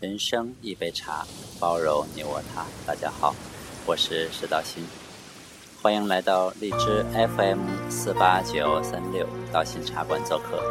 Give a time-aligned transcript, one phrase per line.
[0.00, 1.26] 人生一杯茶，
[1.58, 2.64] 包容你我他。
[2.86, 3.34] 大家好，
[3.84, 4.84] 我是石道新，
[5.82, 7.04] 欢迎来到荔枝
[7.36, 7.58] FM
[7.90, 10.62] 四八九三六道新茶馆做客。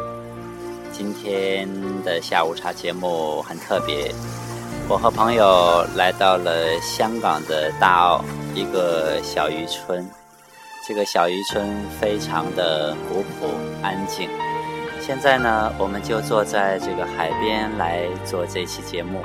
[0.90, 1.68] 今天
[2.02, 4.14] 的下午茶节目很特别，
[4.88, 10.08] 我和朋友来到了香港的大澳一个小渔村。
[10.86, 11.68] 这个小渔村
[12.00, 14.30] 非常的古朴安静。
[15.08, 19.22] 现在呢，我们就坐在这个海边来做这期节目，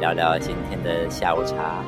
[0.00, 1.84] 聊聊今天的下午茶。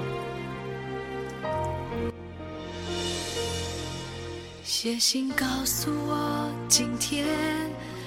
[4.62, 7.26] 写信告诉我，今天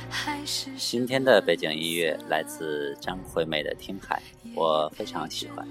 [0.07, 4.21] 还是今天的背景音乐来自张惠妹的《听海》，
[4.55, 5.67] 我非常喜欢，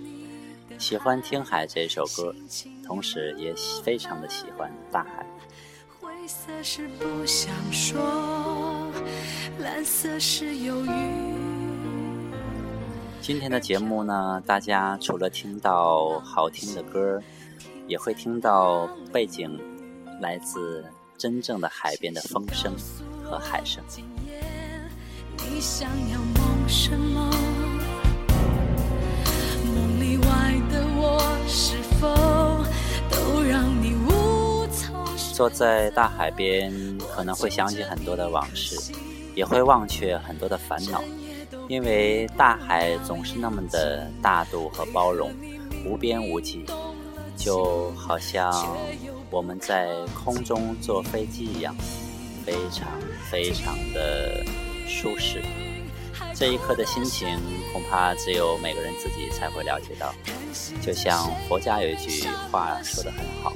[0.77, 2.35] 喜欢《听海》这首歌，
[2.85, 5.25] 同时也非常的喜欢大海。
[6.03, 8.91] 灰色是不想说。
[9.61, 10.89] 蓝色是忧郁。
[13.21, 17.23] 今天的节目呢，大家除了听到好听的歌，
[17.87, 19.57] 也会听到背景
[20.21, 20.85] 来自
[21.17, 22.75] 真正的海边的风声
[23.23, 23.81] 和海声。
[25.39, 27.31] 你想要梦什么？
[35.33, 36.73] 坐在大海边，
[37.15, 38.93] 可能会想起很多的往事。
[39.35, 41.03] 也会忘却很多的烦恼，
[41.67, 45.33] 因为大海总是那么的大度和包容，
[45.87, 46.67] 无边无际，
[47.35, 48.53] 就好像
[49.31, 49.89] 我们在
[50.23, 51.75] 空中坐飞机一样，
[52.45, 52.87] 非常
[53.31, 54.45] 非常的
[54.87, 55.41] 舒适。
[56.35, 57.27] 这一刻的心情，
[57.73, 60.13] 恐怕只有每个人自己才会了解到。
[60.83, 63.55] 就像佛家有一句话说的很好：“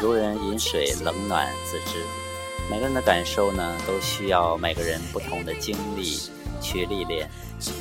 [0.00, 1.98] 如人饮水，冷暖自知。”
[2.70, 7.28] 每个人的感受呢，都需要每个人不同的经历去历练，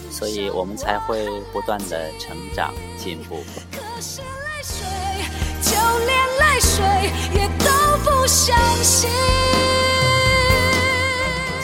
[0.10, 3.44] 所以我们才会不断的成长进步。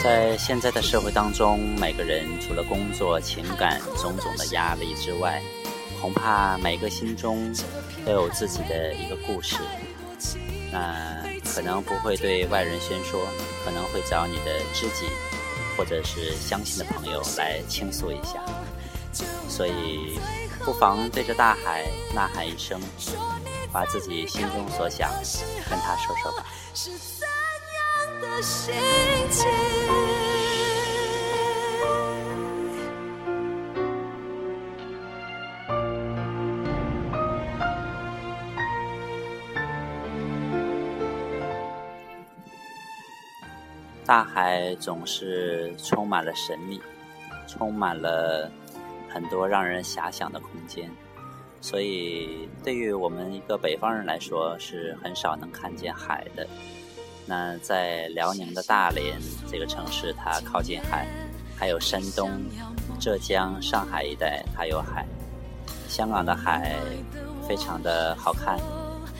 [0.00, 5.42] 在现在的社会当中，每个人除了工作、情感种种的压力之外，
[6.00, 7.52] 恐怕每个心中
[8.04, 9.56] 都有自己的一个故事。
[10.72, 11.24] 那。
[11.54, 13.26] 可能不会对外人宣说，
[13.64, 15.06] 可能会找你的知己
[15.74, 18.44] 或者是相信的朋友来倾诉一下，
[19.48, 20.20] 所以
[20.66, 22.78] 不妨对着大海呐喊一声，
[23.72, 25.10] 把自己心中所想
[25.70, 26.44] 跟他说说吧。
[44.06, 46.80] 大海总是充满了神秘，
[47.48, 48.48] 充满了
[49.12, 50.88] 很多让人遐想的空间，
[51.60, 56.46] 所以对于我们一个北方人来说，是很少能看见海的。
[57.26, 59.18] 那在辽宁的大连
[59.50, 61.04] 这个城市，它靠近海；
[61.58, 62.30] 还有山东、
[63.00, 65.04] 浙江、上海一带，它有海。
[65.88, 66.76] 香港的海
[67.48, 68.56] 非常的好看，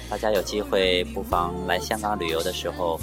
[0.08, 2.98] 大家有机会不妨来香港旅游的时候。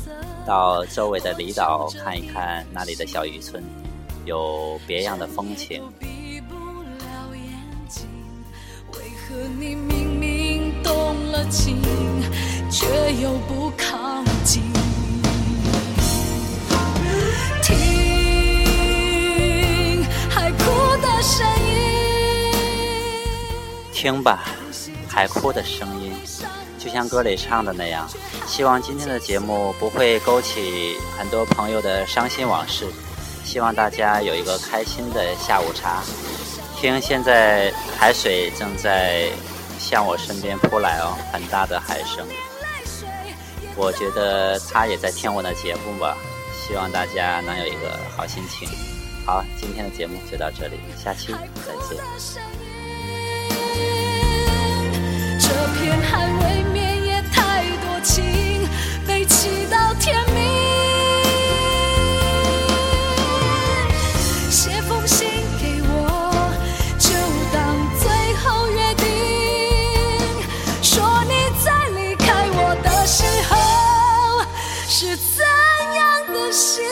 [0.45, 3.63] 到周围的离岛看一看，那里的小渔村
[4.25, 5.81] 有别样的风情。
[17.61, 17.81] 听
[20.29, 20.67] 海哭
[21.01, 21.71] 的声音，
[23.93, 24.43] 听吧，
[25.07, 26.11] 海哭的声音。
[26.83, 28.05] 就像歌里唱的那样，
[28.45, 32.85] 希望今天的节目不会勾起很多朋友的伤心往事。
[33.45, 36.03] 希望大家有一个开心的下午茶，
[36.75, 39.29] 听现在海水正在
[39.79, 42.27] 向我身边扑来哦，很大的海声。
[43.77, 46.17] 我觉得他也在听我的节目吧。
[46.67, 48.67] 希望大家能有一个好心情。
[49.25, 51.33] 好，今天的节目就到这里，下期
[51.65, 51.97] 再见。
[55.39, 55.49] 这
[55.79, 56.27] 片海
[76.53, 76.82] 在